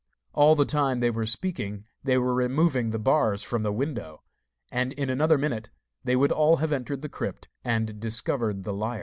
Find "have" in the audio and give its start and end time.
6.55-6.71